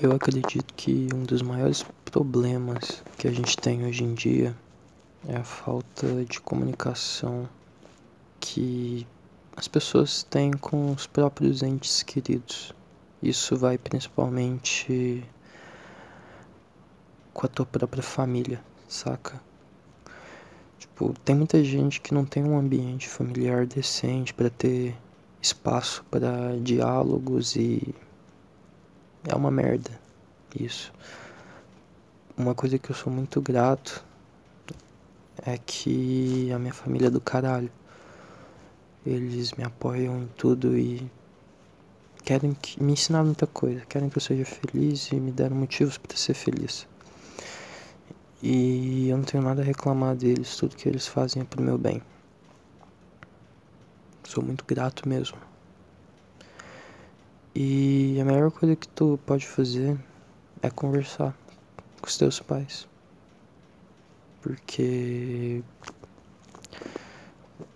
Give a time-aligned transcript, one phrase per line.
[0.00, 4.56] Eu acredito que um dos maiores problemas que a gente tem hoje em dia
[5.26, 7.48] é a falta de comunicação
[8.38, 9.04] que
[9.56, 12.72] as pessoas têm com os próprios entes queridos.
[13.20, 15.24] Isso vai principalmente
[17.34, 19.42] com a tua própria família, saca?
[20.78, 24.96] Tipo, tem muita gente que não tem um ambiente familiar decente para ter
[25.42, 27.92] espaço para diálogos e
[29.26, 29.90] é uma merda
[30.58, 30.92] isso.
[32.36, 34.04] Uma coisa que eu sou muito grato
[35.44, 37.70] é que a minha família é do caralho.
[39.04, 41.10] Eles me apoiam em tudo e
[42.24, 45.98] querem que, me ensinar muita coisa, querem que eu seja feliz e me deram motivos
[45.98, 46.86] para ser feliz.
[48.42, 51.78] E eu não tenho nada a reclamar deles, tudo que eles fazem é pro meu
[51.78, 52.02] bem.
[54.24, 55.38] Sou muito grato mesmo.
[57.60, 59.98] E a melhor coisa que tu pode fazer
[60.62, 61.36] é conversar
[62.00, 62.86] com os teus pais.
[64.40, 65.60] Porque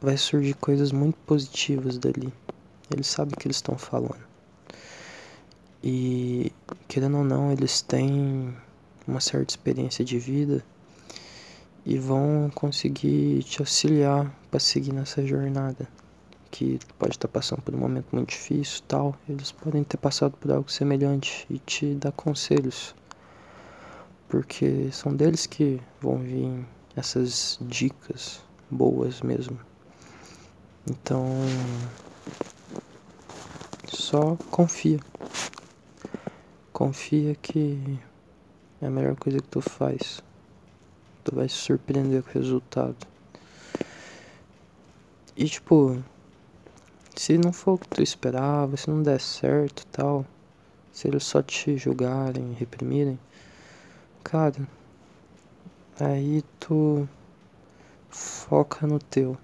[0.00, 2.32] vai surgir coisas muito positivas dali.
[2.90, 4.24] Eles sabem o que eles estão falando.
[5.84, 6.50] E
[6.88, 8.56] querendo ou não, eles têm
[9.06, 10.64] uma certa experiência de vida
[11.84, 15.86] e vão conseguir te auxiliar para seguir nessa jornada
[16.50, 20.50] que pode estar passando por um momento muito difícil tal eles podem ter passado por
[20.50, 22.94] algo semelhante e te dar conselhos
[24.28, 29.58] porque são deles que vão vir essas dicas boas mesmo
[30.88, 31.26] então
[33.88, 34.98] só confia
[36.72, 37.98] confia que
[38.80, 40.22] é a melhor coisa que tu faz.
[41.24, 43.06] Tu vai se surpreender com o resultado.
[45.34, 46.02] E tipo,
[47.16, 50.24] se não for o que tu esperava, se não der certo tal,
[50.92, 53.18] se eles só te julgarem, reprimirem,
[54.22, 54.68] cara,
[55.98, 57.08] aí tu
[58.10, 59.36] foca no teu.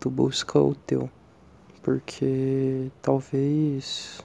[0.00, 1.10] Tu busca o teu.
[1.82, 4.20] Porque talvez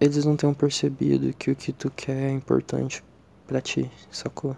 [0.00, 3.04] eles não tenham percebido que o que tu quer é importante
[3.46, 4.56] para ti, sacou?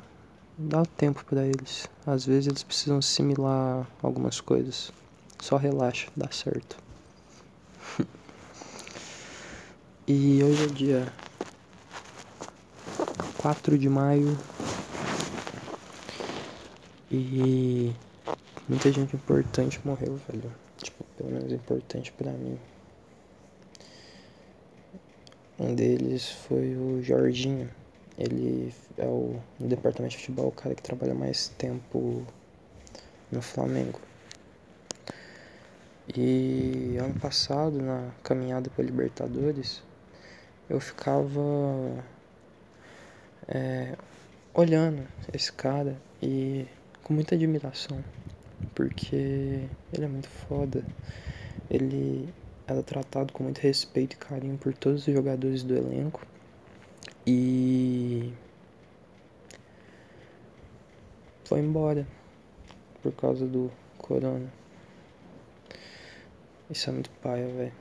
[0.56, 1.88] Dá tempo para eles.
[2.06, 4.92] Às vezes eles precisam assimilar algumas coisas.
[5.44, 6.78] Só relaxa, dá certo.
[10.09, 11.12] e hoje é dia
[13.37, 14.38] 4 de maio.
[17.12, 17.93] E
[18.66, 20.50] muita gente importante morreu, velho.
[20.78, 22.59] Tipo, pelo menos importante para mim.
[25.59, 27.69] Um deles foi o Jorginho.
[28.16, 32.27] Ele é o no departamento de futebol o cara que trabalha mais tempo
[33.31, 34.00] no Flamengo.
[36.12, 39.82] E ano passado, na caminhada para Libertadores,
[40.69, 41.41] eu ficava
[43.48, 43.97] é,
[44.53, 46.66] olhando esse cara e
[47.03, 48.04] com muita admiração,
[48.75, 50.84] porque ele é muito foda.
[51.70, 52.28] Ele
[52.66, 56.26] era tratado com muito respeito e carinho por todos os jogadores do elenco.
[57.26, 58.31] E
[61.44, 62.06] foi embora
[63.03, 64.63] por causa do corona.
[66.70, 67.72] Isso é muito paia, velho.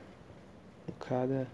[0.86, 1.46] O cara,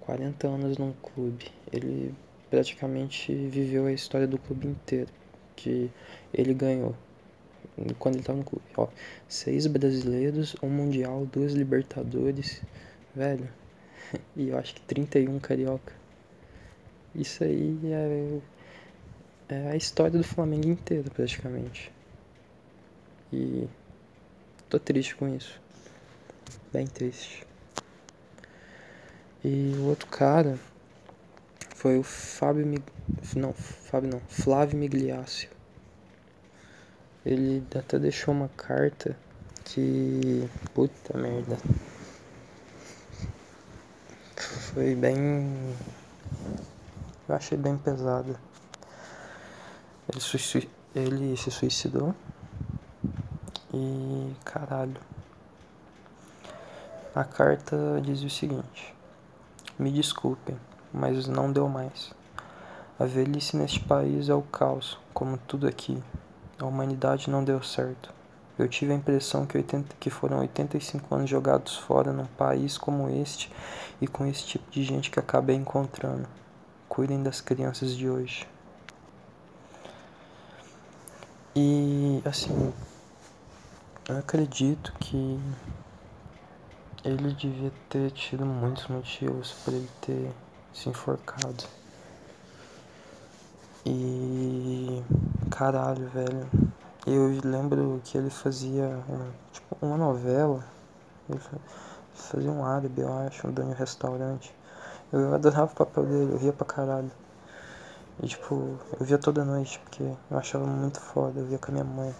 [0.00, 2.14] 40 anos num clube, ele
[2.50, 5.08] praticamente viveu a história do clube inteiro
[5.54, 5.90] que
[6.34, 6.94] ele ganhou
[7.98, 8.64] quando ele tava no clube.
[8.76, 8.88] Ó,
[9.28, 12.62] seis brasileiros, um mundial, duas libertadores,
[13.14, 13.48] velho.
[14.36, 15.94] E eu acho que 31 carioca.
[17.14, 18.40] Isso aí é,
[19.48, 21.90] é a história do Flamengo inteiro, praticamente.
[23.32, 23.66] E
[24.68, 25.61] tô triste com isso.
[26.72, 27.46] Bem triste.
[29.44, 30.58] E o outro cara
[31.74, 32.82] foi o Fábio Mig...
[33.36, 35.50] não, Fábio não, Flávio Migliaccio
[37.24, 39.16] ele até deixou uma carta
[39.64, 40.48] que.
[40.74, 41.56] Puta merda.
[44.36, 45.74] Foi bem.
[47.28, 48.34] Eu achei bem pesada.
[50.08, 52.14] Ele, ele se suicidou.
[53.72, 54.32] E.
[54.44, 54.96] Caralho.
[57.14, 58.94] A carta dizia o seguinte:
[59.78, 60.56] Me desculpem,
[60.90, 62.10] mas não deu mais.
[62.98, 66.02] A velhice neste país é o caos, como tudo aqui.
[66.58, 68.14] A humanidade não deu certo.
[68.58, 73.10] Eu tive a impressão que, 80, que foram 85 anos jogados fora num país como
[73.10, 73.52] este
[74.00, 76.26] e com esse tipo de gente que acabei encontrando.
[76.88, 78.48] Cuidem das crianças de hoje.
[81.54, 82.72] E assim,
[84.08, 85.38] eu acredito que
[87.04, 90.32] ele devia ter tido muitos motivos para ele ter
[90.72, 91.64] se enforcado.
[93.84, 95.02] E
[95.50, 96.48] caralho, velho.
[97.04, 99.02] Eu lembro que ele fazia
[99.52, 100.64] tipo, uma novela.
[101.28, 101.40] Ele
[102.14, 104.54] fazia um árabe, eu acho, um dono de restaurante.
[105.12, 107.10] Eu adorava o papel dele, eu ria pra caralho.
[108.22, 111.74] E tipo, eu via toda noite, porque eu achava muito foda, eu via com a
[111.74, 112.14] minha mãe.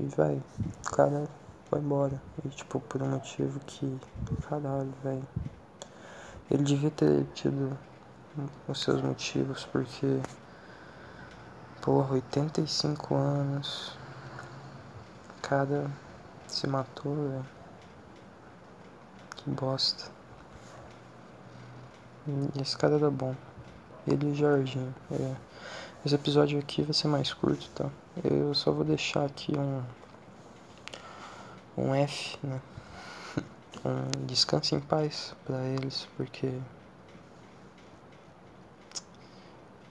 [0.00, 0.40] E vai,
[0.86, 1.28] o cara
[1.74, 2.22] foi embora.
[2.44, 3.98] E tipo, por um motivo que.
[4.48, 5.26] Caralho, velho.
[6.48, 7.76] Ele devia ter tido
[8.68, 10.20] os seus motivos, porque.
[11.82, 13.96] Porra, 85 anos.
[15.36, 15.90] O cara
[16.46, 17.46] se matou, velho.
[19.36, 20.12] Que bosta.
[22.60, 23.34] Esse cara era bom.
[24.06, 24.94] Ele e o Jorginho.
[25.10, 25.34] É.
[26.06, 27.90] Esse episódio aqui vai ser mais curto, tá?
[28.22, 29.82] Eu só vou deixar aqui um.
[31.76, 32.60] Um F, né?
[33.84, 36.52] Um descanso em paz para eles, porque.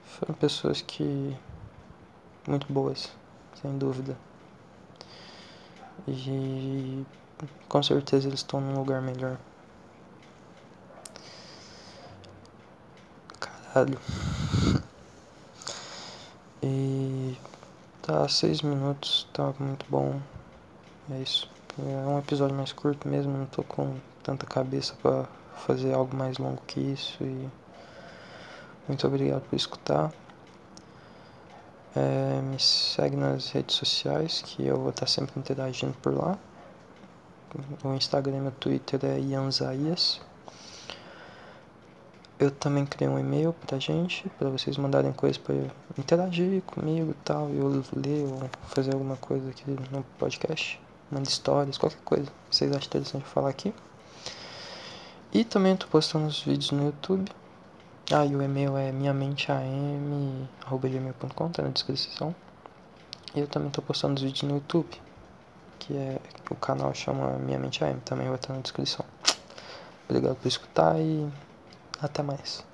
[0.05, 1.37] Foram pessoas que.
[2.47, 3.11] Muito boas,
[3.61, 4.17] sem dúvida.
[6.07, 7.05] E.
[7.67, 9.37] Com certeza eles estão num lugar melhor.
[13.39, 13.99] Caralho.
[16.65, 17.35] E
[18.01, 20.21] tá seis minutos, tá muito bom.
[21.11, 21.52] É isso.
[21.79, 25.25] É um episódio mais curto mesmo, não tô com tanta cabeça para
[25.65, 27.49] fazer algo mais longo que isso e
[28.87, 30.11] muito obrigado por escutar.
[31.95, 36.37] É, me segue nas redes sociais que eu vou estar sempre interagindo por lá.
[37.83, 40.21] O Instagram e o Twitter é Ianzaias.
[42.37, 45.55] Eu também criei um e-mail pra gente, para vocês mandarem coisas para
[45.97, 50.79] interagir comigo e tal, eu ler ou fazer alguma coisa aqui no podcast.
[51.13, 53.71] Manda histórias, qualquer coisa que vocês acham interessante falar aqui.
[55.31, 57.31] E também estou postando os vídeos no YouTube.
[58.11, 62.33] Ah, e o e-mail é minhamenteam.gmail.com, tá na descrição.
[63.35, 64.89] E eu também estou postando os vídeos no YouTube,
[65.79, 66.19] que é
[66.49, 69.05] o canal chama Minha Mente AM, também vai estar na descrição.
[70.09, 71.29] Obrigado por escutar e
[72.01, 72.72] até mais.